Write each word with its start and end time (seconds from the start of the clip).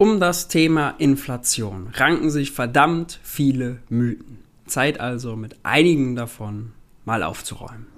Um 0.00 0.20
das 0.20 0.46
Thema 0.46 0.90
Inflation 0.98 1.88
ranken 1.92 2.30
sich 2.30 2.52
verdammt 2.52 3.18
viele 3.24 3.80
Mythen. 3.88 4.38
Zeit 4.64 5.00
also 5.00 5.34
mit 5.34 5.56
einigen 5.64 6.14
davon 6.14 6.70
mal 7.04 7.24
aufzuräumen. 7.24 7.88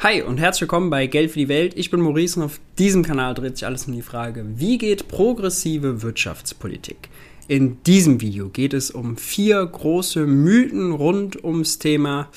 Hi 0.00 0.22
und 0.22 0.38
herzlich 0.38 0.62
willkommen 0.62 0.90
bei 0.90 1.06
Geld 1.06 1.30
für 1.30 1.38
die 1.38 1.46
Welt. 1.46 1.74
Ich 1.76 1.92
bin 1.92 2.00
Maurice 2.00 2.40
und 2.40 2.46
auf 2.46 2.58
diesem 2.78 3.04
Kanal 3.04 3.34
dreht 3.34 3.58
sich 3.58 3.64
alles 3.64 3.86
um 3.86 3.92
die 3.92 4.02
Frage, 4.02 4.44
wie 4.56 4.76
geht 4.76 5.06
progressive 5.06 6.02
Wirtschaftspolitik? 6.02 7.10
In 7.46 7.80
diesem 7.84 8.20
Video 8.20 8.48
geht 8.48 8.74
es 8.74 8.90
um 8.90 9.16
vier 9.16 9.64
große 9.64 10.26
Mythen 10.26 10.90
rund 10.90 11.44
ums 11.44 11.78
Thema 11.78 12.28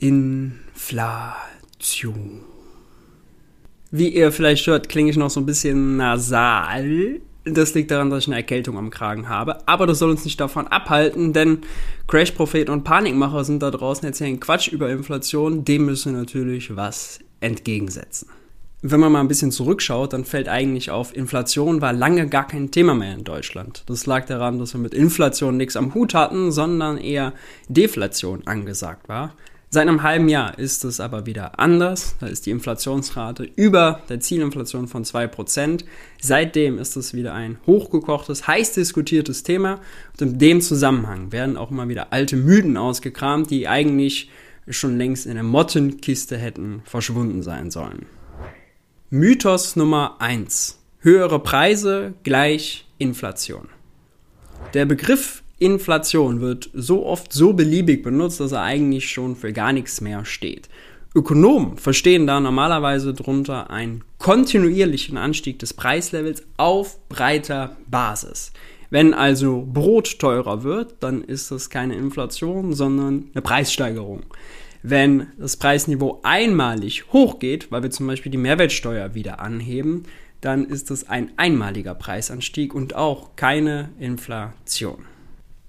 Inflation. 0.00 0.58
Wie 3.90 4.08
ihr 4.08 4.32
vielleicht 4.32 4.66
hört, 4.66 4.88
klinge 4.88 5.10
ich 5.10 5.16
noch 5.16 5.30
so 5.30 5.40
ein 5.40 5.46
bisschen 5.46 5.96
nasal. 5.96 7.20
Das 7.44 7.74
liegt 7.74 7.90
daran, 7.90 8.10
dass 8.10 8.24
ich 8.24 8.28
eine 8.28 8.36
Erkältung 8.36 8.76
am 8.76 8.90
Kragen 8.90 9.28
habe. 9.28 9.66
Aber 9.66 9.86
das 9.86 9.98
soll 9.98 10.10
uns 10.10 10.24
nicht 10.24 10.38
davon 10.38 10.66
abhalten, 10.66 11.32
denn 11.32 11.60
Crash-Propheten 12.06 12.70
und 12.70 12.84
Panikmacher 12.84 13.44
sind 13.44 13.62
da 13.62 13.70
draußen, 13.70 14.06
erzählen 14.06 14.38
Quatsch 14.38 14.68
über 14.68 14.90
Inflation. 14.90 15.64
Dem 15.64 15.86
müssen 15.86 16.12
wir 16.12 16.20
natürlich 16.20 16.76
was 16.76 17.20
entgegensetzen. 17.40 18.28
Wenn 18.82 19.00
man 19.00 19.10
mal 19.10 19.20
ein 19.20 19.28
bisschen 19.28 19.50
zurückschaut, 19.50 20.12
dann 20.12 20.24
fällt 20.24 20.48
eigentlich 20.48 20.90
auf, 20.92 21.16
Inflation 21.16 21.80
war 21.80 21.92
lange 21.92 22.28
gar 22.28 22.46
kein 22.46 22.70
Thema 22.70 22.94
mehr 22.94 23.14
in 23.14 23.24
Deutschland. 23.24 23.82
Das 23.86 24.06
lag 24.06 24.26
daran, 24.26 24.60
dass 24.60 24.72
wir 24.72 24.80
mit 24.80 24.94
Inflation 24.94 25.56
nichts 25.56 25.76
am 25.76 25.94
Hut 25.94 26.14
hatten, 26.14 26.52
sondern 26.52 26.98
eher 26.98 27.32
Deflation 27.68 28.46
angesagt 28.46 29.08
war. 29.08 29.34
Seit 29.70 29.86
einem 29.86 30.02
halben 30.02 30.30
Jahr 30.30 30.58
ist 30.58 30.84
es 30.84 30.98
aber 30.98 31.26
wieder 31.26 31.58
anders. 31.58 32.16
Da 32.20 32.26
ist 32.26 32.46
die 32.46 32.50
Inflationsrate 32.52 33.44
über 33.54 34.00
der 34.08 34.18
Zielinflation 34.18 34.88
von 34.88 35.04
2%. 35.04 35.84
Seitdem 36.22 36.78
ist 36.78 36.96
es 36.96 37.12
wieder 37.12 37.34
ein 37.34 37.58
hochgekochtes, 37.66 38.46
heiß 38.46 38.72
diskutiertes 38.72 39.42
Thema. 39.42 39.80
Und 40.12 40.22
in 40.22 40.38
dem 40.38 40.60
Zusammenhang 40.62 41.32
werden 41.32 41.58
auch 41.58 41.70
immer 41.70 41.86
wieder 41.90 42.14
alte 42.14 42.36
Mythen 42.36 42.78
ausgekramt, 42.78 43.50
die 43.50 43.68
eigentlich 43.68 44.30
schon 44.68 44.96
längst 44.96 45.26
in 45.26 45.34
der 45.34 45.42
Mottenkiste 45.42 46.38
hätten 46.38 46.80
verschwunden 46.84 47.42
sein 47.42 47.70
sollen. 47.70 48.06
Mythos 49.10 49.76
Nummer 49.76 50.16
1. 50.18 50.78
Höhere 51.00 51.40
Preise 51.40 52.14
gleich 52.22 52.86
Inflation. 52.96 53.68
Der 54.72 54.86
Begriff 54.86 55.42
Inflation 55.58 56.40
wird 56.40 56.70
so 56.72 57.04
oft 57.04 57.32
so 57.32 57.52
beliebig 57.52 58.02
benutzt, 58.02 58.40
dass 58.40 58.52
er 58.52 58.62
eigentlich 58.62 59.10
schon 59.10 59.34
für 59.34 59.52
gar 59.52 59.72
nichts 59.72 60.00
mehr 60.00 60.24
steht. 60.24 60.68
Ökonomen 61.14 61.78
verstehen 61.78 62.26
da 62.26 62.38
normalerweise 62.38 63.14
drunter 63.14 63.70
einen 63.70 64.04
kontinuierlichen 64.18 65.16
Anstieg 65.16 65.58
des 65.58 65.74
Preislevels 65.74 66.44
auf 66.58 66.98
breiter 67.08 67.76
Basis. 67.86 68.52
Wenn 68.90 69.14
also 69.14 69.66
Brot 69.66 70.18
teurer 70.18 70.62
wird, 70.62 70.96
dann 71.00 71.22
ist 71.22 71.50
das 71.50 71.70
keine 71.70 71.96
Inflation, 71.96 72.72
sondern 72.72 73.24
eine 73.34 73.42
Preissteigerung. 73.42 74.22
Wenn 74.82 75.26
das 75.38 75.56
Preisniveau 75.56 76.20
einmalig 76.22 77.12
hochgeht, 77.12 77.72
weil 77.72 77.82
wir 77.82 77.90
zum 77.90 78.06
Beispiel 78.06 78.30
die 78.30 78.38
Mehrwertsteuer 78.38 79.14
wieder 79.14 79.40
anheben, 79.40 80.04
dann 80.40 80.64
ist 80.64 80.90
das 80.90 81.08
ein 81.08 81.32
einmaliger 81.36 81.94
Preisanstieg 81.94 82.74
und 82.74 82.94
auch 82.94 83.34
keine 83.34 83.90
Inflation. 83.98 85.04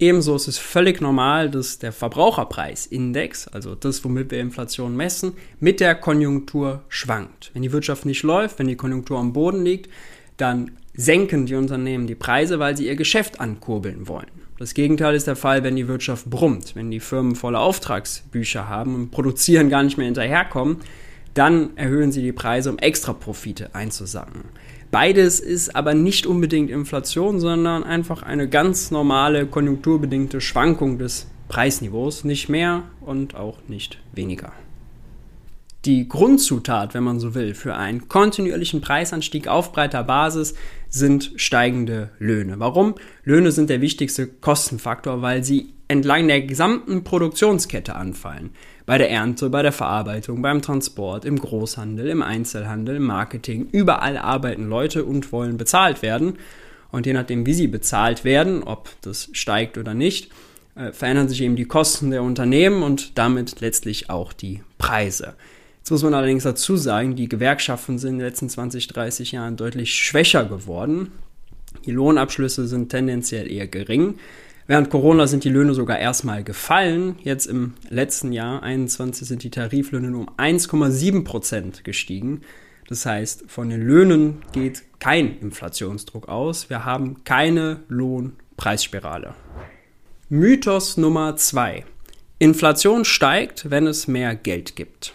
Ebenso 0.00 0.34
ist 0.34 0.48
es 0.48 0.56
völlig 0.56 1.02
normal, 1.02 1.50
dass 1.50 1.78
der 1.78 1.92
Verbraucherpreisindex, 1.92 3.48
also 3.48 3.74
das, 3.74 4.02
womit 4.02 4.30
wir 4.30 4.40
Inflation 4.40 4.96
messen, 4.96 5.34
mit 5.60 5.78
der 5.78 5.94
Konjunktur 5.94 6.82
schwankt. 6.88 7.50
Wenn 7.52 7.60
die 7.60 7.72
Wirtschaft 7.72 8.06
nicht 8.06 8.22
läuft, 8.22 8.58
wenn 8.58 8.66
die 8.66 8.76
Konjunktur 8.76 9.18
am 9.18 9.34
Boden 9.34 9.62
liegt, 9.62 9.90
dann 10.38 10.70
senken 10.94 11.44
die 11.44 11.54
Unternehmen 11.54 12.06
die 12.06 12.14
Preise, 12.14 12.58
weil 12.58 12.78
sie 12.78 12.86
ihr 12.86 12.96
Geschäft 12.96 13.40
ankurbeln 13.40 14.08
wollen. 14.08 14.30
Das 14.58 14.72
Gegenteil 14.72 15.14
ist 15.14 15.26
der 15.26 15.36
Fall, 15.36 15.64
wenn 15.64 15.76
die 15.76 15.86
Wirtschaft 15.86 16.30
brummt, 16.30 16.74
wenn 16.76 16.90
die 16.90 17.00
Firmen 17.00 17.34
volle 17.34 17.58
Auftragsbücher 17.58 18.70
haben 18.70 18.94
und 18.94 19.10
produzieren 19.10 19.68
gar 19.68 19.82
nicht 19.82 19.98
mehr 19.98 20.06
hinterherkommen, 20.06 20.78
dann 21.34 21.76
erhöhen 21.76 22.10
sie 22.10 22.22
die 22.22 22.32
Preise, 22.32 22.70
um 22.70 22.78
extra 22.78 23.12
Profite 23.12 23.74
einzusacken. 23.74 24.44
Beides 24.90 25.38
ist 25.38 25.76
aber 25.76 25.94
nicht 25.94 26.26
unbedingt 26.26 26.68
Inflation, 26.68 27.38
sondern 27.38 27.84
einfach 27.84 28.24
eine 28.24 28.48
ganz 28.48 28.90
normale 28.90 29.46
konjunkturbedingte 29.46 30.40
Schwankung 30.40 30.98
des 30.98 31.28
Preisniveaus, 31.48 32.24
nicht 32.24 32.48
mehr 32.48 32.82
und 33.00 33.36
auch 33.36 33.58
nicht 33.68 33.98
weniger. 34.12 34.52
Die 35.86 36.08
Grundzutat, 36.08 36.92
wenn 36.92 37.04
man 37.04 37.20
so 37.20 37.34
will, 37.34 37.54
für 37.54 37.74
einen 37.74 38.06
kontinuierlichen 38.06 38.82
Preisanstieg 38.82 39.48
auf 39.48 39.72
breiter 39.72 40.04
Basis 40.04 40.54
sind 40.90 41.32
steigende 41.36 42.10
Löhne. 42.18 42.60
Warum? 42.60 42.96
Löhne 43.24 43.50
sind 43.50 43.70
der 43.70 43.80
wichtigste 43.80 44.26
Kostenfaktor, 44.26 45.22
weil 45.22 45.42
sie 45.42 45.72
entlang 45.88 46.28
der 46.28 46.42
gesamten 46.42 47.02
Produktionskette 47.02 47.96
anfallen. 47.96 48.50
Bei 48.84 48.98
der 48.98 49.10
Ernte, 49.10 49.48
bei 49.48 49.62
der 49.62 49.72
Verarbeitung, 49.72 50.42
beim 50.42 50.60
Transport, 50.60 51.24
im 51.24 51.38
Großhandel, 51.38 52.08
im 52.08 52.20
Einzelhandel, 52.20 52.96
im 52.96 53.04
Marketing. 53.04 53.66
Überall 53.72 54.18
arbeiten 54.18 54.68
Leute 54.68 55.06
und 55.06 55.32
wollen 55.32 55.56
bezahlt 55.56 56.02
werden. 56.02 56.34
Und 56.92 57.06
je 57.06 57.14
nachdem, 57.14 57.46
wie 57.46 57.54
sie 57.54 57.68
bezahlt 57.68 58.24
werden, 58.24 58.62
ob 58.64 58.90
das 59.00 59.30
steigt 59.32 59.78
oder 59.78 59.94
nicht, 59.94 60.30
äh, 60.74 60.92
verändern 60.92 61.30
sich 61.30 61.40
eben 61.40 61.56
die 61.56 61.64
Kosten 61.64 62.10
der 62.10 62.22
Unternehmen 62.22 62.82
und 62.82 63.16
damit 63.16 63.60
letztlich 63.60 64.10
auch 64.10 64.34
die 64.34 64.62
Preise. 64.76 65.36
Jetzt 65.80 65.90
muss 65.90 66.02
man 66.02 66.14
allerdings 66.14 66.44
dazu 66.44 66.76
sagen, 66.76 67.16
die 67.16 67.28
Gewerkschaften 67.28 67.98
sind 67.98 68.12
in 68.12 68.18
den 68.18 68.26
letzten 68.26 68.48
20, 68.48 68.86
30 68.88 69.32
Jahren 69.32 69.56
deutlich 69.56 69.94
schwächer 69.94 70.44
geworden. 70.44 71.10
Die 71.86 71.92
Lohnabschlüsse 71.92 72.68
sind 72.68 72.90
tendenziell 72.90 73.50
eher 73.50 73.66
gering. 73.66 74.18
Während 74.66 74.90
Corona 74.90 75.26
sind 75.26 75.42
die 75.42 75.48
Löhne 75.48 75.74
sogar 75.74 75.98
erstmal 75.98 76.44
gefallen. 76.44 77.16
Jetzt 77.24 77.46
im 77.46 77.72
letzten 77.88 78.32
Jahr, 78.32 78.62
21, 78.62 79.26
sind 79.26 79.42
die 79.42 79.50
Tariflöhne 79.50 80.10
nur 80.10 80.20
um 80.20 80.30
1,7 80.36 81.24
Prozent 81.24 81.82
gestiegen. 81.82 82.42
Das 82.88 83.06
heißt, 83.06 83.44
von 83.48 83.68
den 83.68 83.80
Löhnen 83.80 84.42
geht 84.52 84.82
kein 85.00 85.38
Inflationsdruck 85.38 86.28
aus. 86.28 86.70
Wir 86.70 86.84
haben 86.84 87.24
keine 87.24 87.80
Lohnpreisspirale. 87.88 89.34
Mythos 90.28 90.96
Nummer 90.96 91.34
zwei: 91.36 91.84
Inflation 92.38 93.04
steigt, 93.04 93.70
wenn 93.70 93.88
es 93.88 94.06
mehr 94.06 94.36
Geld 94.36 94.76
gibt. 94.76 95.14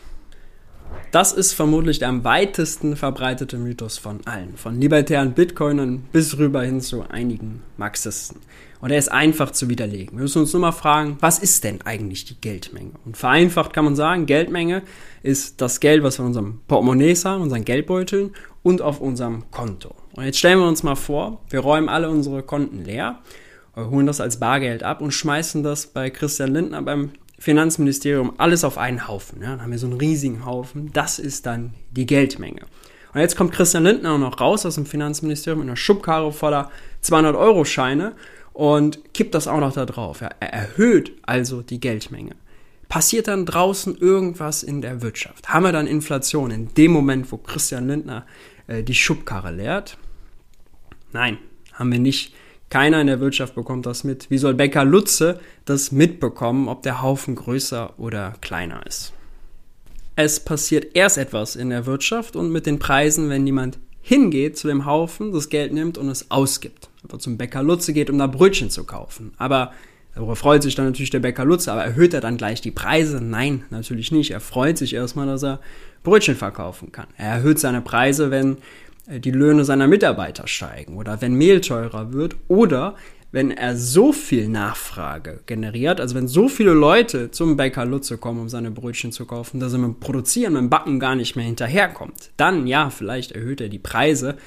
Das 1.11 1.31
ist 1.31 1.53
vermutlich 1.53 1.99
der 1.99 2.09
am 2.09 2.23
weitesten 2.25 2.97
verbreitete 2.97 3.57
Mythos 3.57 3.97
von 3.97 4.19
allen, 4.25 4.57
von 4.57 4.81
libertären 4.81 5.33
Bitcoinern 5.33 6.03
bis 6.11 6.37
rüber 6.37 6.61
hin 6.63 6.81
zu 6.81 7.09
einigen 7.09 7.63
Marxisten. 7.77 8.41
Und 8.81 8.91
er 8.91 8.97
ist 8.97 9.11
einfach 9.11 9.51
zu 9.51 9.69
widerlegen. 9.69 10.17
Wir 10.17 10.23
müssen 10.23 10.41
uns 10.41 10.51
nur 10.51 10.61
mal 10.61 10.73
fragen, 10.73 11.17
was 11.21 11.39
ist 11.39 11.63
denn 11.63 11.81
eigentlich 11.83 12.25
die 12.25 12.39
Geldmenge? 12.39 12.91
Und 13.05 13.15
vereinfacht 13.15 13.71
kann 13.71 13.85
man 13.85 13.95
sagen, 13.95 14.25
Geldmenge 14.25 14.83
ist 15.23 15.61
das 15.61 15.79
Geld, 15.79 16.03
was 16.03 16.19
wir 16.19 16.23
in 16.23 16.27
unserem 16.27 16.59
Portemonnaie 16.67 17.15
haben, 17.15 17.41
unseren 17.41 17.63
Geldbeuteln 17.63 18.33
und 18.61 18.81
auf 18.81 18.99
unserem 18.99 19.49
Konto. 19.51 19.95
Und 20.13 20.25
jetzt 20.25 20.37
stellen 20.37 20.59
wir 20.59 20.67
uns 20.67 20.83
mal 20.83 20.95
vor, 20.95 21.41
wir 21.49 21.61
räumen 21.61 21.87
alle 21.87 22.09
unsere 22.09 22.43
Konten 22.43 22.83
leer, 22.83 23.19
holen 23.75 24.05
das 24.05 24.21
als 24.21 24.39
Bargeld 24.39 24.83
ab 24.83 25.01
und 25.01 25.13
schmeißen 25.13 25.63
das 25.63 25.87
bei 25.87 26.09
Christian 26.09 26.53
Lindner 26.53 26.81
beim 26.81 27.11
Finanzministerium 27.37 28.33
alles 28.37 28.63
auf 28.63 28.77
einen 28.77 29.07
Haufen. 29.07 29.41
Ja, 29.41 29.51
dann 29.51 29.61
haben 29.61 29.71
wir 29.71 29.79
so 29.79 29.87
einen 29.87 29.97
riesigen 29.97 30.45
Haufen. 30.45 30.91
Das 30.93 31.19
ist 31.19 31.45
dann 31.45 31.73
die 31.91 32.05
Geldmenge. 32.05 32.61
Und 33.13 33.21
jetzt 33.21 33.35
kommt 33.35 33.53
Christian 33.53 33.83
Lindner 33.83 34.17
noch 34.17 34.41
raus 34.41 34.65
aus 34.65 34.75
dem 34.75 34.85
Finanzministerium 34.85 35.61
in 35.61 35.69
einer 35.69 35.77
Schubkarre 35.77 36.31
voller 36.33 36.69
200-Euro-Scheine 37.03 38.13
und 38.51 39.13
kippt 39.13 39.35
das 39.35 39.47
auch 39.47 39.59
noch 39.59 39.73
da 39.73 39.85
drauf. 39.85 40.21
Ja, 40.21 40.29
er 40.39 40.53
erhöht 40.53 41.13
also 41.23 41.61
die 41.61 41.79
Geldmenge. 41.79 42.35
Passiert 42.89 43.27
dann 43.27 43.45
draußen 43.45 43.97
irgendwas 43.97 44.63
in 44.63 44.81
der 44.81 45.01
Wirtschaft? 45.01 45.49
Haben 45.49 45.63
wir 45.63 45.71
dann 45.71 45.87
Inflation 45.87 46.51
in 46.51 46.73
dem 46.75 46.91
Moment, 46.91 47.31
wo 47.31 47.37
Christian 47.37 47.87
Lindner 47.87 48.25
äh, 48.67 48.83
die 48.83 48.93
Schubkarre 48.93 49.51
leert? 49.51 49.97
Nein, 51.11 51.37
haben 51.73 51.91
wir 51.91 51.99
nicht. 51.99 52.33
Keiner 52.69 52.99
in 52.99 53.07
der 53.07 53.19
Wirtschaft 53.19 53.55
bekommt 53.55 53.85
das 53.85 54.03
mit. 54.03 54.29
Wie 54.29 54.37
soll 54.37 54.53
Becker 54.53 54.85
Lutze 54.85 55.39
das 55.65 55.91
mitbekommen, 55.91 56.67
ob 56.67 56.83
der 56.83 57.01
Haufen 57.01 57.35
größer 57.35 57.93
oder 57.97 58.33
kleiner 58.41 58.85
ist? 58.85 59.13
Es 60.15 60.39
passiert 60.39 60.95
erst 60.95 61.17
etwas 61.17 61.55
in 61.55 61.69
der 61.69 61.85
Wirtschaft 61.85 62.35
und 62.35 62.51
mit 62.51 62.65
den 62.65 62.79
Preisen, 62.79 63.29
wenn 63.29 63.45
jemand 63.45 63.79
hingeht 64.01 64.57
zu 64.57 64.67
dem 64.67 64.85
Haufen, 64.85 65.31
das 65.33 65.49
Geld 65.49 65.73
nimmt 65.73 65.97
und 65.97 66.09
es 66.09 66.31
ausgibt. 66.31 66.89
Einfach 67.03 67.17
zum 67.17 67.37
Bäcker 67.37 67.63
Lutze 67.63 67.91
geht, 67.91 68.09
um 68.09 68.17
da 68.17 68.27
Brötchen 68.27 68.69
zu 68.69 68.83
kaufen. 68.83 69.33
Aber 69.37 69.73
darüber 70.13 70.35
freut 70.35 70.63
sich 70.63 70.75
dann 70.75 70.85
natürlich 70.85 71.09
der 71.09 71.19
Bäcker 71.19 71.43
Lutze, 71.43 71.71
aber 71.71 71.83
erhöht 71.83 72.13
er 72.13 72.21
dann 72.21 72.37
gleich 72.37 72.61
die 72.61 72.71
Preise? 72.71 73.19
Nein, 73.19 73.65
natürlich 73.71 74.11
nicht. 74.11 74.31
Er 74.31 74.39
freut 74.39 74.77
sich 74.77 74.93
erstmal, 74.93 75.27
dass 75.27 75.43
er 75.43 75.59
Brötchen 76.03 76.35
verkaufen 76.35 76.91
kann. 76.91 77.07
Er 77.17 77.31
erhöht 77.31 77.59
seine 77.59 77.81
Preise, 77.81 78.31
wenn 78.31 78.57
die 79.07 79.31
Löhne 79.31 79.65
seiner 79.65 79.87
Mitarbeiter 79.87 80.47
steigen 80.47 80.97
oder 80.97 81.21
wenn 81.21 81.35
Mehl 81.35 81.61
teurer 81.61 82.13
wird 82.13 82.35
oder 82.47 82.95
wenn 83.31 83.51
er 83.51 83.75
so 83.75 84.13
viel 84.13 84.47
Nachfrage 84.47 85.41
generiert, 85.45 85.99
also 85.99 86.15
wenn 86.15 86.27
so 86.27 86.47
viele 86.47 86.71
Leute 86.71 87.31
zum 87.31 87.57
Bäcker 87.57 87.85
Lutze 87.85 88.17
kommen, 88.17 88.39
um 88.39 88.49
seine 88.49 88.71
Brötchen 88.71 89.11
zu 89.11 89.25
kaufen, 89.25 89.59
dass 89.59 89.73
er 89.73 89.79
mit 89.79 89.87
dem 89.87 89.99
Produzieren, 89.99 90.53
mit 90.53 90.61
dem 90.61 90.69
Backen 90.69 90.99
gar 91.01 91.15
nicht 91.15 91.35
mehr 91.35 91.43
hinterherkommt, 91.43 92.31
dann 92.37 92.65
ja, 92.65 92.89
vielleicht 92.89 93.33
erhöht 93.33 93.59
er 93.59 93.67
die 93.67 93.77
Preise, 93.77 94.37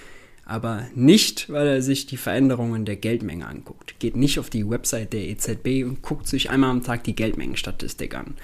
aber 0.47 0.87
nicht, 0.95 1.53
weil 1.53 1.67
er 1.67 1.83
sich 1.83 2.07
die 2.07 2.17
Veränderungen 2.17 2.87
der 2.87 2.97
Geldmenge 2.97 3.47
anguckt. 3.47 4.01
Geht 4.01 4.17
nicht 4.17 4.39
auf 4.39 4.49
die 4.49 4.69
Website 4.69 5.13
der 5.13 5.29
EZB 5.29 5.85
und 5.85 6.01
guckt 6.01 6.27
sich 6.27 6.49
einmal 6.49 6.71
am 6.71 6.83
Tag 6.83 7.05
die 7.05 7.15
Geldmengenstatistik 7.15 8.15
an. 8.15 8.37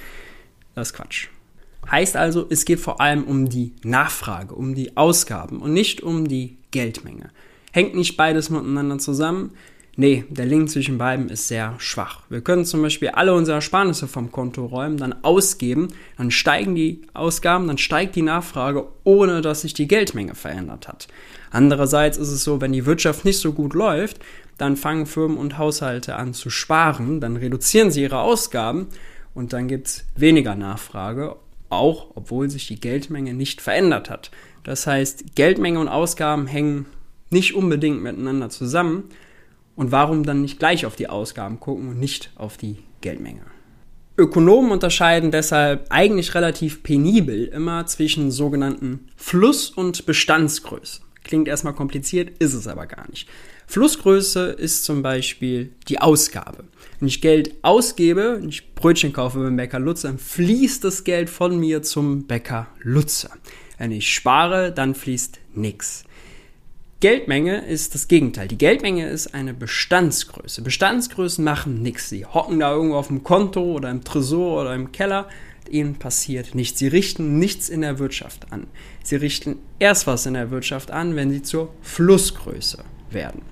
Das 0.75 0.89
ist 0.89 0.95
Quatsch. 0.95 1.29
Heißt 1.91 2.17
also, 2.17 2.47
es 2.49 2.65
geht 2.65 2.81
vor 2.81 3.01
allem 3.01 3.25
um 3.25 3.49
die 3.49 3.75
Nachfrage, 3.83 4.55
um 4.55 4.75
die 4.75 4.97
Ausgaben 4.97 5.61
und 5.61 5.73
nicht 5.73 6.03
um 6.03 6.29
die 6.29 6.57
Geldmenge. 6.71 7.31
Hängt 7.73 7.95
nicht 7.95 8.17
beides 8.17 8.51
miteinander 8.51 8.99
zusammen? 8.99 9.51
Nee, 9.97 10.25
der 10.29 10.47
Link 10.47 10.71
zwischen 10.71 10.99
beiden 10.99 11.29
ist 11.29 11.47
sehr 11.47 11.75
schwach. 11.79 12.23
Wir 12.29 12.41
können 12.41 12.65
zum 12.65 12.83
Beispiel 12.83 13.11
alle 13.11 13.33
unsere 13.33 13.57
Ersparnisse 13.57 14.09
vom 14.09 14.33
Konto 14.33 14.65
räumen, 14.65 14.97
dann 14.97 15.15
ausgeben, 15.23 15.89
dann 16.17 16.33
steigen 16.33 16.75
die 16.75 17.03
Ausgaben, 17.15 17.69
dann 17.69 17.79
steigt 17.79 18.17
die 18.17 18.23
Nachfrage, 18.23 18.89
ohne 19.05 19.41
dass 19.41 19.61
sich 19.61 19.73
die 19.73 19.87
Geldmenge 19.87 20.35
verändert 20.35 20.89
hat. 20.89 21.07
Andererseits 21.53 22.19
ist 22.19 22.33
es 22.33 22.43
so, 22.43 22.61
wenn 22.61 22.73
die 22.73 22.87
Wirtschaft 22.87 23.25
nicht 23.25 23.39
so 23.39 23.53
gut 23.53 23.75
läuft, 23.75 24.19
dann 24.59 24.77
fangen 24.77 25.07
Firmen 25.07 25.37
und 25.37 25.59
Haushalte 25.59 26.17
an 26.17 26.35
zu 26.35 26.51
sparen, 26.51 27.21
dann 27.21 27.37
reduzieren 27.37 27.93
sie 27.93 28.03
ihre 28.03 28.19
Ausgaben 28.19 28.89
und 29.33 29.53
dann 29.53 29.69
gibt 29.69 29.87
es 29.87 30.05
weniger 30.17 30.57
Nachfrage, 30.57 31.37
auch 31.75 32.13
obwohl 32.15 32.51
sich 32.51 32.67
die 32.67 32.81
Geldmenge 32.81 33.35
nicht 33.35 33.61
verändert 33.61 34.11
hat. 34.11 34.31
Das 34.63 34.87
heißt, 34.87 35.35
Geldmenge 35.35 35.79
und 35.79 35.89
Ausgaben 35.89 36.47
hängen 36.47 36.87
nicht 37.31 37.55
unbedingt 37.55 38.03
miteinander 38.03 38.49
zusammen, 38.49 39.11
und 39.77 39.93
warum 39.93 40.25
dann 40.25 40.41
nicht 40.41 40.59
gleich 40.59 40.87
auf 40.87 40.97
die 40.97 41.09
Ausgaben 41.09 41.61
gucken 41.61 41.89
und 41.89 41.99
nicht 41.99 42.31
auf 42.37 42.57
die 42.57 42.79
Geldmenge? 43.01 43.43
Ökonomen 44.17 44.71
unterscheiden 44.71 45.33
deshalb 45.33 45.87
eigentlich 45.91 46.35
relativ 46.37 46.85
penibel 46.85 47.47
immer 47.47 47.85
zwischen 47.87 48.31
sogenannten 48.31 49.09
Fluss- 49.17 49.71
und 49.71 50.07
Bestandsgröße. 50.07 51.01
Klingt 51.25 51.49
erstmal 51.49 51.75
kompliziert, 51.75 52.39
ist 52.39 52.55
es 52.55 52.69
aber 52.69 52.87
gar 52.87 53.09
nicht. 53.11 53.29
Flussgröße 53.67 54.51
ist 54.51 54.85
zum 54.85 55.03
Beispiel 55.03 55.73
die 55.89 55.99
Ausgabe. 55.99 56.65
Wenn 57.01 57.09
ich 57.09 57.21
Geld 57.21 57.55
ausgebe, 57.63 58.39
wenn 58.41 58.49
ich 58.51 58.75
Brötchen 58.75 59.13
kaufe 59.13 59.41
beim 59.41 59.57
Bäcker 59.57 59.81
Lutze, 59.81 60.07
dann 60.07 60.19
fließt 60.19 60.85
das 60.85 61.03
Geld 61.03 61.31
von 61.31 61.59
mir 61.59 61.83
zum 61.83 62.27
Bäcker 62.27 62.69
Lutze. 62.81 63.31
Wenn 63.79 63.91
ich 63.91 64.13
spare, 64.13 64.71
dann 64.71 64.95
fließt 64.95 65.41
nichts. 65.55 66.05
Geldmenge 67.01 67.67
ist 67.67 67.95
das 67.95 68.09
Gegenteil. 68.09 68.49
Die 68.49 68.57
Geldmenge 68.57 69.09
ist 69.09 69.35
eine 69.35 69.53
Bestandsgröße. 69.53 70.63
Bestandsgrößen 70.63 71.45
machen 71.45 71.83
nichts. 71.83 72.09
Sie 72.09 72.25
hocken 72.25 72.61
da 72.61 72.73
irgendwo 72.73 72.97
auf 72.97 73.09
dem 73.09 73.23
Konto 73.23 73.63
oder 73.63 73.91
im 73.91 74.05
Tresor 74.05 74.63
oder 74.63 74.75
im 74.75 74.93
Keller. 74.93 75.29
Ihnen 75.69 75.97
passiert 75.97 76.55
nichts. 76.55 76.79
Sie 76.79 76.89
richten 76.89 77.39
nichts 77.39 77.69
in 77.69 77.81
der 77.81 77.99
Wirtschaft 77.99 78.53
an. 78.53 78.67
Sie 79.03 79.17
richten 79.17 79.59
erst 79.79 80.07
was 80.07 80.27
in 80.27 80.35
der 80.35 80.51
Wirtschaft 80.51 80.91
an, 80.91 81.17
wenn 81.17 81.31
sie 81.31 81.43
zur 81.43 81.73
Flussgröße 81.83 82.85
werden. 83.11 83.43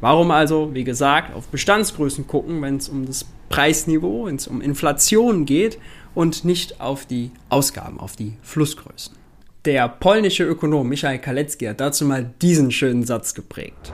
Warum 0.00 0.30
also, 0.30 0.74
wie 0.74 0.84
gesagt, 0.84 1.34
auf 1.34 1.48
Bestandsgrößen 1.48 2.26
gucken, 2.26 2.60
wenn 2.62 2.76
es 2.76 2.88
um 2.88 3.06
das 3.06 3.24
Preisniveau, 3.48 4.26
wenn 4.26 4.36
es 4.36 4.46
um 4.46 4.60
Inflation 4.60 5.46
geht 5.46 5.78
und 6.14 6.44
nicht 6.44 6.80
auf 6.80 7.06
die 7.06 7.30
Ausgaben, 7.48 7.98
auf 7.98 8.16
die 8.16 8.34
Flussgrößen. 8.42 9.16
Der 9.64 9.88
polnische 9.88 10.44
Ökonom 10.44 10.88
Michael 10.88 11.18
Kalecki 11.18 11.64
hat 11.64 11.80
dazu 11.80 12.04
mal 12.04 12.32
diesen 12.40 12.70
schönen 12.70 13.04
Satz 13.04 13.34
geprägt. 13.34 13.92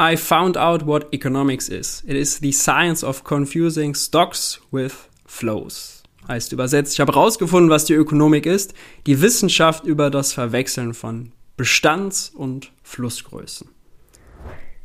I 0.00 0.16
found 0.16 0.56
out 0.56 0.86
what 0.86 1.12
economics 1.12 1.68
is. 1.68 2.02
It 2.06 2.16
is 2.16 2.38
the 2.38 2.52
science 2.52 3.04
of 3.04 3.22
confusing 3.22 3.94
stocks 3.94 4.58
with 4.70 4.94
flows. 5.26 5.99
Heißt 6.30 6.52
übersetzt, 6.52 6.92
ich 6.92 7.00
habe 7.00 7.12
herausgefunden, 7.12 7.70
was 7.70 7.86
die 7.86 7.94
Ökonomik 7.94 8.46
ist, 8.46 8.72
die 9.04 9.20
Wissenschaft 9.20 9.84
über 9.84 10.10
das 10.10 10.32
Verwechseln 10.32 10.94
von 10.94 11.32
Bestands- 11.56 12.30
und 12.32 12.70
Flussgrößen. 12.84 13.68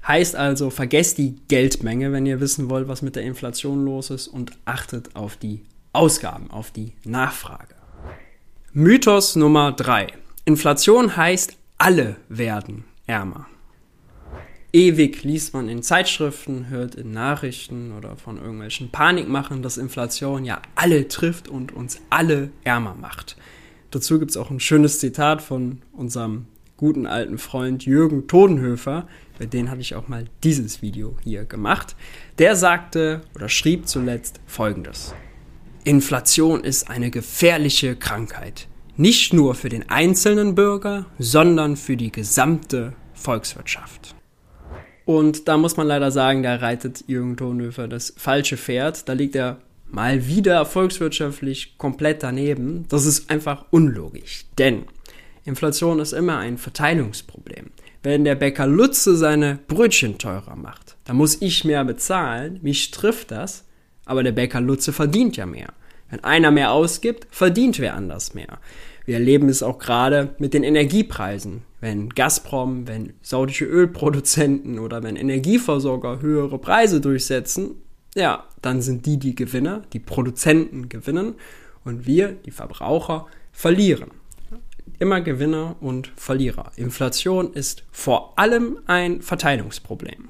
Heißt 0.07 0.35
also, 0.35 0.71
vergesst 0.71 1.19
die 1.19 1.35
Geldmenge, 1.47 2.11
wenn 2.11 2.25
ihr 2.25 2.39
wissen 2.39 2.71
wollt, 2.71 2.87
was 2.87 3.03
mit 3.03 3.15
der 3.15 3.21
Inflation 3.21 3.85
los 3.85 4.09
ist 4.09 4.27
und 4.27 4.53
achtet 4.65 5.15
auf 5.15 5.37
die 5.37 5.61
Ausgaben, 5.93 6.49
auf 6.49 6.71
die 6.71 6.93
Nachfrage. 7.03 7.75
Mythos 8.73 9.35
Nummer 9.35 9.71
drei: 9.71 10.07
Inflation 10.45 11.15
heißt, 11.15 11.57
alle 11.77 12.15
werden 12.27 12.85
ärmer. 13.05 13.45
Ewig 14.75 15.23
liest 15.23 15.53
man 15.53 15.69
in 15.69 15.81
Zeitschriften, 15.81 16.67
hört 16.67 16.95
in 16.95 17.11
Nachrichten 17.11 17.93
oder 17.93 18.17
von 18.17 18.35
irgendwelchen 18.35 18.89
Panikmachen, 18.89 19.61
dass 19.61 19.77
Inflation 19.77 20.43
ja 20.43 20.61
alle 20.75 21.07
trifft 21.07 21.47
und 21.47 21.71
uns 21.71 22.01
alle 22.09 22.49
ärmer 22.65 22.93
macht. 22.93 23.37
Dazu 23.91 24.19
gibt 24.19 24.31
es 24.31 24.37
auch 24.37 24.51
ein 24.51 24.59
schönes 24.59 24.99
Zitat 24.99 25.41
von 25.41 25.81
unserem 25.93 26.47
guten 26.75 27.07
alten 27.07 27.37
Freund 27.37 27.85
Jürgen 27.85 28.27
Todenhöfer, 28.27 29.07
bei 29.39 29.45
dem 29.45 29.71
hatte 29.71 29.79
ich 29.79 29.95
auch 29.95 30.09
mal 30.09 30.25
dieses 30.43 30.81
Video 30.81 31.15
hier 31.23 31.45
gemacht. 31.45 31.95
Der 32.37 32.57
sagte 32.57 33.21
oder 33.33 33.47
schrieb 33.47 33.87
zuletzt 33.87 34.41
folgendes. 34.45 35.15
Inflation 35.85 36.65
ist 36.65 36.89
eine 36.89 37.11
gefährliche 37.11 37.95
Krankheit 37.95 38.67
nicht 38.97 39.33
nur 39.33 39.55
für 39.55 39.69
den 39.69 39.89
einzelnen 39.89 40.53
Bürger, 40.55 41.05
sondern 41.17 41.77
für 41.77 41.95
die 41.95 42.11
gesamte 42.11 42.93
Volkswirtschaft. 43.13 44.15
Und 45.05 45.47
da 45.47 45.57
muss 45.57 45.77
man 45.77 45.87
leider 45.87 46.11
sagen, 46.11 46.43
da 46.43 46.55
reitet 46.55 47.03
Jürgen 47.07 47.37
Thonhöfer 47.37 47.87
das 47.87 48.13
falsche 48.17 48.57
Pferd. 48.57 49.07
Da 49.07 49.13
liegt 49.13 49.35
er 49.35 49.59
mal 49.87 50.27
wieder 50.27 50.65
volkswirtschaftlich 50.65 51.77
komplett 51.77 52.23
daneben. 52.23 52.85
Das 52.89 53.05
ist 53.05 53.29
einfach 53.29 53.65
unlogisch. 53.69 54.45
Denn 54.57 54.85
Inflation 55.45 55.99
ist 55.99 56.11
immer 56.11 56.39
ein 56.39 56.57
Verteilungsproblem. 56.57 57.69
Wenn 58.01 58.23
der 58.23 58.35
Bäcker 58.35 58.67
Lutze 58.67 59.15
seine 59.15 59.59
Brötchen 59.67 60.17
teurer 60.17 60.55
macht, 60.55 60.97
dann 61.05 61.17
muss 61.17 61.41
ich 61.41 61.63
mehr 61.65 61.85
bezahlen. 61.85 62.59
Mich 62.61 62.91
trifft 62.91 63.31
das. 63.31 63.65
Aber 64.05 64.23
der 64.23 64.31
Bäcker 64.31 64.61
Lutze 64.61 64.93
verdient 64.93 65.37
ja 65.37 65.45
mehr. 65.45 65.73
Wenn 66.09 66.23
einer 66.23 66.51
mehr 66.51 66.71
ausgibt, 66.71 67.27
verdient 67.31 67.79
wer 67.79 67.95
anders 67.95 68.33
mehr. 68.33 68.59
Wir 69.05 69.15
erleben 69.15 69.49
es 69.49 69.61
auch 69.61 69.77
gerade 69.77 70.35
mit 70.39 70.53
den 70.53 70.63
Energiepreisen. 70.63 71.61
Wenn 71.79 72.09
Gazprom, 72.09 72.87
wenn 72.87 73.13
saudische 73.21 73.65
Ölproduzenten 73.65 74.79
oder 74.79 75.03
wenn 75.03 75.15
Energieversorger 75.15 76.21
höhere 76.21 76.57
Preise 76.57 77.01
durchsetzen, 77.01 77.75
ja, 78.15 78.45
dann 78.61 78.81
sind 78.81 79.05
die 79.05 79.17
die 79.17 79.35
Gewinner, 79.35 79.83
die 79.93 79.99
Produzenten 79.99 80.89
gewinnen 80.89 81.35
und 81.83 82.07
wir, 82.07 82.29
die 82.31 82.51
Verbraucher, 82.51 83.27
verlieren. 83.51 84.09
Immer 84.97 85.21
Gewinner 85.21 85.75
und 85.81 86.11
Verlierer. 86.15 86.71
Inflation 86.77 87.53
ist 87.53 87.83
vor 87.91 88.39
allem 88.39 88.79
ein 88.87 89.21
Verteilungsproblem. 89.21 90.29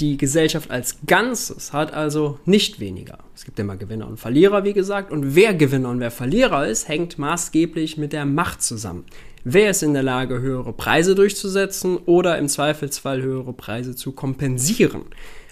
Die 0.00 0.16
Gesellschaft 0.16 0.70
als 0.70 0.98
Ganzes 1.08 1.72
hat 1.72 1.92
also 1.92 2.38
nicht 2.44 2.78
weniger. 2.78 3.18
Es 3.34 3.44
gibt 3.44 3.58
immer 3.58 3.76
Gewinner 3.76 4.06
und 4.06 4.20
Verlierer, 4.20 4.62
wie 4.62 4.72
gesagt, 4.72 5.10
und 5.10 5.34
wer 5.34 5.54
Gewinner 5.54 5.88
und 5.88 5.98
wer 5.98 6.12
Verlierer 6.12 6.68
ist, 6.68 6.86
hängt 6.86 7.18
maßgeblich 7.18 7.96
mit 7.96 8.12
der 8.12 8.24
Macht 8.24 8.62
zusammen. 8.62 9.06
Wer 9.42 9.70
ist 9.70 9.82
in 9.82 9.94
der 9.94 10.04
Lage, 10.04 10.40
höhere 10.40 10.72
Preise 10.72 11.16
durchzusetzen 11.16 11.96
oder 11.96 12.38
im 12.38 12.46
Zweifelsfall 12.46 13.22
höhere 13.22 13.52
Preise 13.52 13.96
zu 13.96 14.12
kompensieren? 14.12 15.02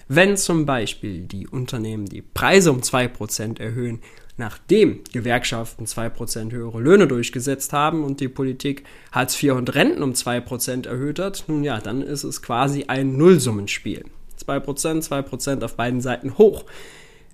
Wenn 0.07 0.37
zum 0.37 0.65
Beispiel 0.65 1.23
die 1.23 1.47
Unternehmen 1.47 2.05
die 2.05 2.21
Preise 2.21 2.71
um 2.71 2.79
2% 2.79 3.59
erhöhen, 3.59 3.99
nachdem 4.37 5.01
Gewerkschaften 5.11 5.83
2% 5.83 6.53
höhere 6.53 6.79
Löhne 6.79 7.07
durchgesetzt 7.07 7.73
haben 7.73 8.05
und 8.05 8.21
die 8.21 8.29
Politik 8.29 8.85
Hartz 9.11 9.43
IV 9.43 9.53
und 9.53 9.75
Renten 9.75 10.03
um 10.03 10.13
2% 10.13 10.87
erhöht 10.87 11.19
hat, 11.19 11.43
nun 11.47 11.65
ja, 11.65 11.81
dann 11.81 12.01
ist 12.01 12.23
es 12.23 12.41
quasi 12.41 12.85
ein 12.87 13.17
Nullsummenspiel. 13.17 14.05
2%, 14.47 15.07
2% 15.07 15.63
auf 15.63 15.75
beiden 15.75 16.01
Seiten 16.01 16.37
hoch. 16.37 16.65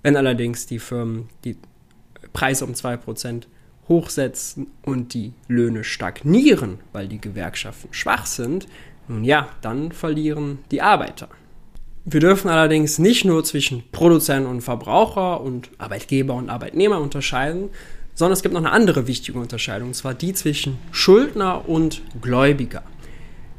Wenn 0.01 0.17
allerdings 0.17 0.65
die 0.65 0.79
Firmen 0.79 1.29
die 1.43 1.57
Preise 2.33 2.65
um 2.65 2.73
2% 2.73 3.43
hochsetzen 3.87 4.67
und 4.81 5.13
die 5.13 5.33
Löhne 5.47 5.83
stagnieren, 5.83 6.79
weil 6.91 7.07
die 7.07 7.21
Gewerkschaften 7.21 7.89
schwach 7.91 8.25
sind, 8.25 8.67
nun 9.07 9.23
ja, 9.23 9.49
dann 9.61 9.91
verlieren 9.91 10.59
die 10.71 10.81
Arbeiter. 10.81 11.27
Wir 12.05 12.19
dürfen 12.19 12.49
allerdings 12.49 12.99
nicht 12.99 13.23
nur 13.23 13.43
zwischen 13.43 13.83
Produzenten 13.91 14.49
und 14.49 14.61
Verbraucher 14.61 15.41
und 15.41 15.69
Arbeitgeber 15.77 16.33
und 16.33 16.49
Arbeitnehmer 16.49 16.99
unterscheiden, 16.99 17.69
sondern 18.13 18.33
es 18.33 18.43
gibt 18.43 18.53
noch 18.53 18.61
eine 18.61 18.71
andere 18.71 19.07
wichtige 19.07 19.39
Unterscheidung, 19.39 19.89
und 19.89 19.93
zwar 19.93 20.13
die 20.13 20.33
zwischen 20.33 20.77
Schuldner 20.91 21.67
und 21.67 22.01
Gläubiger. 22.21 22.83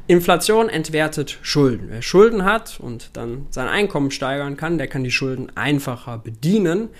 Inflation 0.06 0.68
entwertet 0.68 1.38
Schulden. 1.40 1.86
Wer 1.88 2.02
Schulden 2.02 2.44
hat 2.44 2.78
und 2.78 3.16
dann 3.16 3.46
sein 3.48 3.68
Einkommen 3.68 4.10
steigern 4.10 4.58
kann, 4.58 4.76
der 4.76 4.86
kann 4.86 5.02
die 5.02 5.10
Schulden 5.10 5.50
einfacher 5.54 6.18
bedienen. 6.18 6.90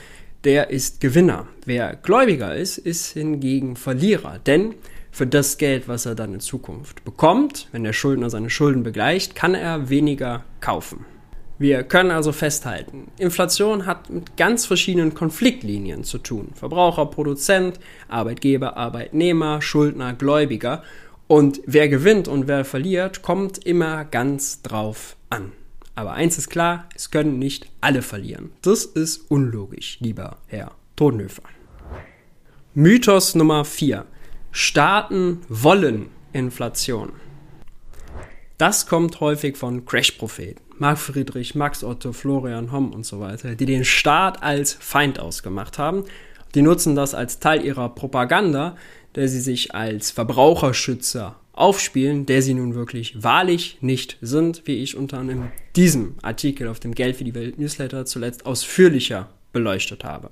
Der 0.45 0.71
ist 0.71 1.03
Gewinner. 1.03 1.47
Wer 1.67 1.97
Gläubiger 1.97 2.55
ist, 2.55 2.79
ist 2.79 3.13
hingegen 3.13 3.77
Verlierer. 3.77 4.39
Denn 4.47 4.75
für 5.11 5.27
das 5.27 5.59
Geld, 5.59 5.87
was 5.87 6.07
er 6.07 6.15
dann 6.15 6.33
in 6.33 6.41
Zukunft 6.41 7.05
bekommt, 7.05 7.69
wenn 7.73 7.85
der 7.85 7.93
Schuldner 7.93 8.31
seine 8.31 8.49
Schulden 8.49 8.83
begleicht, 8.83 9.35
kann 9.35 9.55
er 9.55 9.91
weniger 9.91 10.45
kaufen. 10.61 11.05
Wir 11.57 11.85
können 11.85 12.11
also 12.11 12.33
festhalten, 12.33 13.13
Inflation 13.17 13.87
hat 13.87 14.11
mit 14.11 14.37
ganz 14.37 14.67
verschiedenen 14.67 15.15
Konfliktlinien 15.15 16.03
zu 16.03 16.19
tun. 16.19 16.49
Verbraucher, 16.55 17.07
Produzent, 17.07 17.79
Arbeitgeber, 18.09 18.77
Arbeitnehmer, 18.77 19.63
Schuldner, 19.63 20.15
Gläubiger. 20.15 20.83
Und 21.27 21.61
wer 21.67 21.89
gewinnt 21.89 22.29
und 22.29 22.49
wer 22.49 22.65
verliert, 22.65 23.23
kommt 23.23 23.59
immer 23.65 24.05
ganz 24.05 24.63
drauf 24.63 25.17
an. 25.31 25.53
Aber 25.95 26.13
eins 26.13 26.39
ist 26.39 26.51
klar, 26.51 26.89
es 26.95 27.11
können 27.11 27.39
nicht 27.39 27.67
alle 27.81 28.03
verlieren. 28.03 28.51
Das 28.63 28.85
ist 28.85 29.31
unlogisch, 29.31 29.99
lieber 30.01 30.39
Herr 30.49 30.73
Todenhöfer. 30.97 31.45
Mythos 32.75 33.35
Nummer 33.35 33.65
4. 33.65 34.05
Staaten 34.51 35.41
wollen 35.49 36.11
Inflation. 36.33 37.13
Das 38.59 38.87
kommt 38.87 39.21
häufig 39.21 39.57
von 39.57 39.85
Crash-Propheten. 39.85 40.61
Marc 40.79 40.99
Friedrich, 40.99 41.55
Max 41.55 41.85
Otto, 41.85 42.13
Florian 42.13 42.73
Homm 42.73 42.93
und 42.93 43.07
so 43.07 43.21
weiter, 43.21 43.55
die 43.55 43.67
den 43.67 43.85
Staat 43.85 44.43
als 44.43 44.73
Feind 44.73 45.21
ausgemacht 45.21 45.79
haben. 45.79 46.05
Die 46.55 46.63
nutzen 46.63 46.95
das 46.95 47.15
als 47.15 47.39
Teil 47.39 47.65
ihrer 47.65 47.89
Propaganda, 47.89 48.77
der 49.15 49.29
sie 49.29 49.41
sich 49.41 49.75
als 49.75 50.11
Verbraucherschützer 50.11 51.37
aufspielen, 51.53 52.27
der 52.27 52.43
sie 52.43 52.55
nun 52.55 52.75
wirklich 52.75 53.23
wahrlich 53.23 53.79
nicht 53.81 54.17
sind, 54.21 54.63
wie 54.65 54.83
ich 54.83 54.97
unter 54.97 55.19
anderem 55.19 55.51
diesem 55.77 56.17
Artikel 56.23 56.69
auf 56.69 56.81
dem 56.81 56.95
Geld 56.95 57.17
für 57.17 57.25
die 57.25 57.35
Welt 57.35 57.59
Newsletter 57.59 58.07
zuletzt 58.07 58.45
ausführlicher 58.47 59.29
beleuchtet 59.53 60.05
habe. 60.05 60.31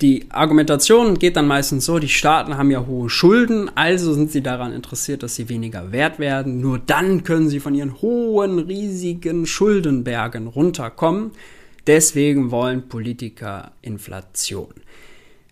Die 0.00 0.26
Argumentation 0.30 1.18
geht 1.18 1.36
dann 1.36 1.46
meistens 1.46 1.86
so, 1.86 1.98
die 1.98 2.08
Staaten 2.08 2.56
haben 2.56 2.70
ja 2.70 2.86
hohe 2.86 3.08
Schulden, 3.08 3.70
also 3.74 4.12
sind 4.12 4.32
sie 4.32 4.42
daran 4.42 4.72
interessiert, 4.72 5.22
dass 5.22 5.36
sie 5.36 5.48
weniger 5.48 5.92
wert 5.92 6.18
werden. 6.18 6.60
Nur 6.60 6.78
dann 6.78 7.22
können 7.22 7.48
sie 7.48 7.60
von 7.60 7.74
ihren 7.74 8.02
hohen, 8.02 8.58
riesigen 8.58 9.46
Schuldenbergen 9.46 10.48
runterkommen. 10.48 11.30
Deswegen 11.86 12.50
wollen 12.50 12.88
Politiker 12.88 13.72
Inflation. 13.80 14.74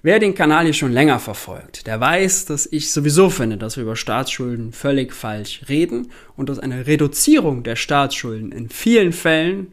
Wer 0.02 0.18
den 0.18 0.34
Kanal 0.34 0.64
hier 0.64 0.72
schon 0.72 0.92
länger 0.92 1.18
verfolgt, 1.18 1.86
der 1.86 2.00
weiß, 2.00 2.46
dass 2.46 2.64
ich 2.64 2.90
sowieso 2.90 3.28
finde, 3.28 3.58
dass 3.58 3.76
wir 3.76 3.82
über 3.82 3.96
Staatsschulden 3.96 4.72
völlig 4.72 5.12
falsch 5.12 5.60
reden 5.68 6.10
und 6.36 6.48
dass 6.48 6.58
eine 6.58 6.86
Reduzierung 6.86 7.64
der 7.64 7.76
Staatsschulden 7.76 8.50
in 8.50 8.70
vielen 8.70 9.12
Fällen 9.12 9.72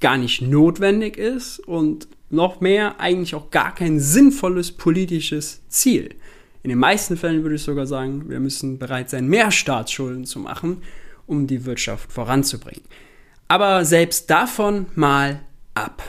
gar 0.00 0.16
nicht 0.16 0.40
notwendig 0.40 1.18
ist 1.18 1.58
und 1.58 2.08
noch 2.30 2.62
mehr 2.62 3.00
eigentlich 3.00 3.34
auch 3.34 3.50
gar 3.50 3.74
kein 3.74 4.00
sinnvolles 4.00 4.72
politisches 4.72 5.60
Ziel. 5.68 6.14
In 6.62 6.70
den 6.70 6.78
meisten 6.78 7.18
Fällen 7.18 7.42
würde 7.42 7.56
ich 7.56 7.62
sogar 7.62 7.86
sagen, 7.86 8.30
wir 8.30 8.40
müssen 8.40 8.78
bereit 8.78 9.10
sein, 9.10 9.28
mehr 9.28 9.50
Staatsschulden 9.50 10.24
zu 10.24 10.38
machen, 10.38 10.82
um 11.26 11.46
die 11.46 11.66
Wirtschaft 11.66 12.10
voranzubringen. 12.10 12.82
Aber 13.46 13.84
selbst 13.84 14.30
davon 14.30 14.86
mal 14.94 15.40
ab. 15.74 16.02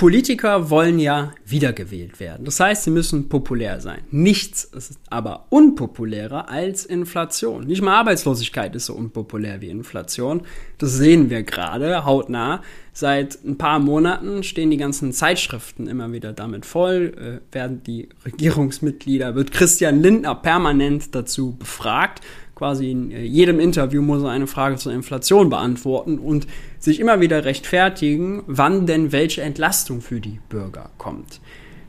Politiker 0.00 0.70
wollen 0.70 0.98
ja 0.98 1.34
wiedergewählt 1.44 2.20
werden. 2.20 2.46
Das 2.46 2.58
heißt, 2.58 2.84
sie 2.84 2.90
müssen 2.90 3.28
populär 3.28 3.82
sein. 3.82 4.00
Nichts 4.10 4.64
ist 4.64 4.98
aber 5.10 5.44
unpopulärer 5.50 6.48
als 6.48 6.86
Inflation. 6.86 7.66
Nicht 7.66 7.82
mal 7.82 7.98
Arbeitslosigkeit 7.98 8.74
ist 8.74 8.86
so 8.86 8.94
unpopulär 8.94 9.60
wie 9.60 9.68
Inflation. 9.68 10.40
Das 10.78 10.94
sehen 10.94 11.28
wir 11.28 11.42
gerade 11.42 12.06
hautnah. 12.06 12.62
Seit 12.94 13.44
ein 13.44 13.58
paar 13.58 13.78
Monaten 13.78 14.42
stehen 14.42 14.70
die 14.70 14.78
ganzen 14.78 15.12
Zeitschriften 15.12 15.86
immer 15.86 16.10
wieder 16.12 16.32
damit 16.32 16.64
voll, 16.64 17.40
äh, 17.52 17.54
werden 17.54 17.82
die 17.82 18.08
Regierungsmitglieder, 18.24 19.34
wird 19.34 19.52
Christian 19.52 20.00
Lindner 20.00 20.34
permanent 20.34 21.14
dazu 21.14 21.56
befragt 21.58 22.22
quasi 22.60 22.90
in 22.90 23.10
äh, 23.10 23.22
jedem 23.22 23.58
Interview 23.58 24.02
muss 24.02 24.22
er 24.22 24.28
eine 24.28 24.46
Frage 24.46 24.76
zur 24.76 24.92
Inflation 24.92 25.48
beantworten 25.48 26.18
und 26.18 26.46
sich 26.80 26.98
immer 26.98 27.20
wieder 27.20 27.44
rechtfertigen, 27.44 28.42
wann 28.46 28.86
denn 28.86 29.12
welche 29.12 29.42
Entlastung 29.42 30.00
für 30.00 30.20
die 30.20 30.40
Bürger 30.48 30.90
kommt. 30.98 31.40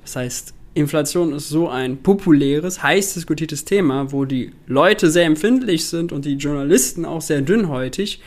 Das 0.04 0.16
heißt, 0.18 0.54
Inflation 0.74 1.34
ist 1.34 1.50
so 1.50 1.68
ein 1.68 1.98
populäres, 2.04 2.84
heiß 2.84 3.16
diskutiertes 3.16 3.66
Thema, 3.66 4.12
wo 4.12 4.26
die 4.26 4.52
Leute 4.68 5.10
sehr 5.10 5.26
empfindlich 5.26 5.86
sind 5.86 6.12
und 6.12 6.26
die 6.26 6.36
Journalisten 6.36 7.06
auch 7.06 7.22
sehr 7.22 7.42
dünnhäutig, 7.42 8.22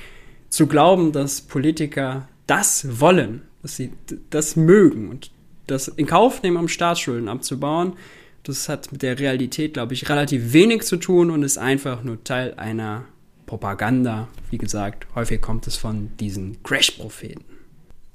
zu 0.49 0.67
glauben, 0.67 1.13
dass 1.13 1.41
Politiker 1.41 2.29
das 2.47 3.01
wollen, 3.01 3.43
dass 3.63 3.77
sie 3.77 3.93
das 4.31 4.57
mögen 4.57 5.09
und 5.09 5.31
das 5.67 5.89
in 5.89 6.07
Kauf 6.07 6.43
nehmen, 6.43 6.59
um 6.59 6.69
Staatsschulden 6.69 7.29
abzubauen, 7.29 7.95
das 8.43 8.69
hat 8.69 8.93
mit 8.93 9.03
der 9.03 9.19
Realität, 9.19 9.75
glaube 9.75 9.95
ich, 9.95 10.09
relativ 10.09 10.53
wenig 10.53 10.83
zu 10.83 10.99
tun 10.99 11.31
und 11.31 11.43
ist 11.43 11.57
einfach 11.57 12.05
nur 12.05 12.23
Teil 12.25 12.55
einer 12.55 13.07
Propaganda. 13.47 14.29
Wie 14.51 14.59
gesagt, 14.59 15.07
häufig 15.15 15.41
kommt 15.41 15.67
es 15.67 15.77
von 15.77 16.11
diesen 16.19 16.63
Crash-Propheten. 16.63 17.45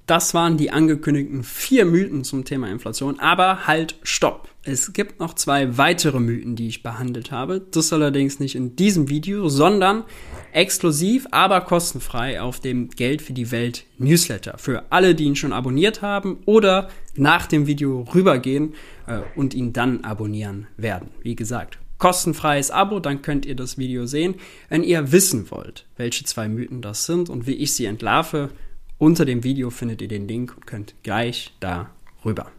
Das 0.09 0.33
waren 0.33 0.57
die 0.57 0.71
angekündigten 0.71 1.43
vier 1.43 1.86
Mythen 1.86 2.24
zum 2.24 2.43
Thema 2.43 2.67
Inflation. 2.71 3.19
Aber 3.19 3.67
halt, 3.67 4.00
stopp. 4.01 4.50
Es 4.63 4.91
gibt 4.91 5.19
noch 5.19 5.36
zwei 5.36 5.77
weitere 5.77 6.19
Mythen, 6.19 6.55
die 6.55 6.67
ich 6.67 6.81
behandelt 6.81 7.31
habe. 7.31 7.62
Das 7.69 7.93
allerdings 7.93 8.39
nicht 8.39 8.55
in 8.55 8.75
diesem 8.75 9.07
Video, 9.07 9.50
sondern 9.50 10.05
exklusiv, 10.51 11.27
aber 11.29 11.62
kostenfrei 11.62 12.41
auf 12.41 12.59
dem 12.59 12.89
Geld 12.89 13.21
für 13.21 13.33
die 13.33 13.51
Welt 13.51 13.86
Newsletter. 14.00 14.57
Für 14.57 14.91
alle, 14.91 15.13
die 15.13 15.25
ihn 15.25 15.36
schon 15.36 15.53
abonniert 15.53 16.01
haben 16.01 16.39
oder 16.45 16.89
nach 17.15 17.45
dem 17.45 17.67
Video 17.67 18.01
rübergehen 18.12 18.74
äh, 19.05 19.19
und 19.36 19.53
ihn 19.53 19.74
dann 19.74 20.03
abonnieren 20.03 20.65
werden. 20.75 21.09
Wie 21.21 21.36
gesagt, 21.36 21.77
kostenfreies 22.00 22.72
Abo, 22.72 23.00
dann 23.00 23.22
könnt 23.22 23.46
ihr 23.46 23.56
das 23.56 23.77
Video 23.77 24.08
sehen. 24.08 24.36
Wenn 24.70 24.84
ihr 24.84 25.12
wissen 25.12 25.51
wollt, 25.51 25.86
welche 25.98 26.24
zwei 26.24 26.48
Mythen 26.48 26.82
das 26.82 27.06
sind 27.06 27.29
und 27.29 27.46
wie 27.46 27.53
ich 27.53 27.74
sie 27.74 27.86
entlarve, 27.86 28.50
unter 28.98 29.25
dem 29.25 29.44
Video 29.44 29.70
findet 29.70 30.01
ihr 30.01 30.08
den 30.08 30.27
Link 30.27 30.56
und 30.56 30.65
könnt 30.65 30.96
gleich 31.03 31.53
da 31.60 31.91
rüber. 32.25 32.51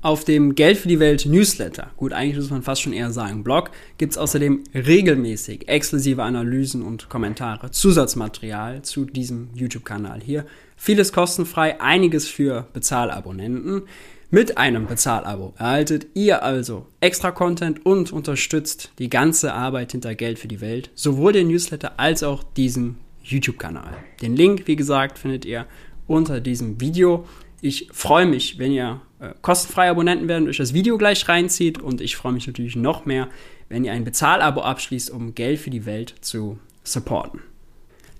Auf 0.00 0.24
dem 0.24 0.54
Geld 0.54 0.78
für 0.78 0.86
die 0.86 1.00
Welt 1.00 1.26
Newsletter, 1.26 1.90
gut, 1.96 2.12
eigentlich 2.12 2.36
muss 2.36 2.50
man 2.50 2.62
fast 2.62 2.82
schon 2.82 2.92
eher 2.92 3.10
sagen 3.10 3.42
Blog, 3.42 3.72
gibt 3.98 4.12
es 4.12 4.18
außerdem 4.18 4.62
regelmäßig 4.72 5.68
exklusive 5.68 6.22
Analysen 6.22 6.82
und 6.82 7.08
Kommentare, 7.08 7.72
Zusatzmaterial 7.72 8.82
zu 8.82 9.06
diesem 9.06 9.48
YouTube-Kanal 9.54 10.20
hier. 10.20 10.46
Vieles 10.76 11.12
kostenfrei, 11.12 11.80
einiges 11.80 12.28
für 12.28 12.68
Bezahlabonnenten. 12.72 13.82
Mit 14.30 14.58
einem 14.58 14.86
Bezahlabo 14.86 15.54
erhaltet 15.56 16.08
ihr 16.12 16.42
also 16.42 16.86
extra 17.00 17.30
Content 17.30 17.86
und 17.86 18.12
unterstützt 18.12 18.92
die 18.98 19.08
ganze 19.08 19.54
Arbeit 19.54 19.92
hinter 19.92 20.14
Geld 20.14 20.38
für 20.38 20.48
die 20.48 20.60
Welt, 20.60 20.90
sowohl 20.94 21.32
den 21.32 21.48
Newsletter 21.48 21.98
als 21.98 22.22
auch 22.22 22.42
diesen 22.42 22.98
YouTube-Kanal. 23.22 23.96
Den 24.20 24.36
Link, 24.36 24.66
wie 24.66 24.76
gesagt, 24.76 25.18
findet 25.18 25.46
ihr 25.46 25.64
unter 26.06 26.40
diesem 26.40 26.78
Video. 26.78 27.24
Ich 27.62 27.88
freue 27.90 28.26
mich, 28.26 28.58
wenn 28.58 28.72
ihr 28.72 29.00
äh, 29.18 29.30
kostenfreie 29.40 29.90
Abonnenten 29.90 30.28
werden 30.28 30.44
und 30.44 30.50
euch 30.50 30.58
das 30.58 30.74
Video 30.74 30.98
gleich 30.98 31.26
reinzieht. 31.26 31.80
Und 31.80 32.02
ich 32.02 32.14
freue 32.14 32.32
mich 32.32 32.46
natürlich 32.46 32.76
noch 32.76 33.06
mehr, 33.06 33.28
wenn 33.70 33.82
ihr 33.82 33.92
ein 33.92 34.04
Bezahlabo 34.04 34.60
abschließt, 34.60 35.10
um 35.10 35.34
Geld 35.34 35.58
für 35.58 35.70
die 35.70 35.86
Welt 35.86 36.14
zu 36.20 36.58
supporten. 36.84 37.40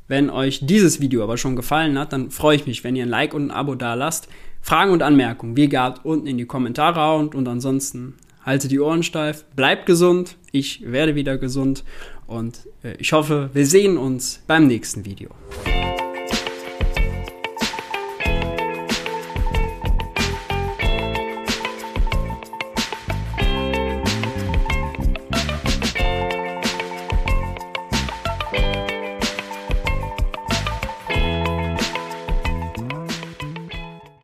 Wenn 0.06 0.30
euch 0.30 0.60
dieses 0.62 1.02
Video 1.02 1.22
aber 1.22 1.36
schon 1.36 1.54
gefallen 1.54 1.98
hat, 1.98 2.14
dann 2.14 2.30
freue 2.30 2.56
ich 2.56 2.66
mich, 2.66 2.82
wenn 2.82 2.96
ihr 2.96 3.04
ein 3.04 3.10
Like 3.10 3.34
und 3.34 3.48
ein 3.48 3.50
Abo 3.50 3.74
da 3.74 3.92
lasst. 3.92 4.28
Fragen 4.60 4.92
und 4.92 5.02
Anmerkungen, 5.02 5.56
wie 5.56 5.68
gehabt, 5.68 6.04
unten 6.04 6.26
in 6.26 6.38
die 6.38 6.46
Kommentare 6.46 7.00
hauen 7.00 7.28
und 7.28 7.48
ansonsten 7.48 8.14
haltet 8.44 8.70
die 8.70 8.80
Ohren 8.80 9.02
steif, 9.02 9.44
bleibt 9.56 9.86
gesund, 9.86 10.36
ich 10.52 10.82
werde 10.90 11.14
wieder 11.14 11.38
gesund 11.38 11.84
und 12.26 12.66
äh, 12.82 12.94
ich 12.98 13.12
hoffe, 13.12 13.50
wir 13.52 13.66
sehen 13.66 13.96
uns 13.98 14.42
beim 14.46 14.66
nächsten 14.66 15.04
Video. 15.04 15.30